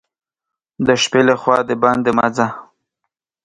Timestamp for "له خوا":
1.27-1.57